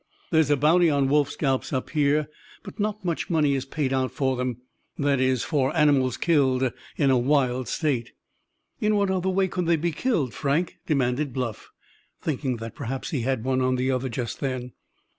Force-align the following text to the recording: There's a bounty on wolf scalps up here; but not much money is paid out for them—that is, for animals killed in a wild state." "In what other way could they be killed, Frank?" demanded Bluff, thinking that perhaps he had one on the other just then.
There's 0.31 0.49
a 0.49 0.57
bounty 0.57 0.89
on 0.89 1.09
wolf 1.09 1.29
scalps 1.29 1.71
up 1.71 1.91
here; 1.91 2.27
but 2.63 2.79
not 2.79 3.05
much 3.05 3.29
money 3.29 3.53
is 3.53 3.65
paid 3.65 3.93
out 3.93 4.09
for 4.11 4.35
them—that 4.35 5.19
is, 5.19 5.43
for 5.43 5.77
animals 5.77 6.17
killed 6.17 6.73
in 6.97 7.11
a 7.11 7.17
wild 7.19 7.67
state." 7.67 8.13
"In 8.79 8.95
what 8.95 9.11
other 9.11 9.29
way 9.29 9.47
could 9.47 9.67
they 9.67 9.75
be 9.75 9.91
killed, 9.91 10.33
Frank?" 10.33 10.77
demanded 10.87 11.33
Bluff, 11.33 11.69
thinking 12.19 12.57
that 12.57 12.73
perhaps 12.73 13.11
he 13.11 13.21
had 13.21 13.43
one 13.43 13.61
on 13.61 13.75
the 13.75 13.91
other 13.91 14.09
just 14.09 14.39
then. 14.39 14.71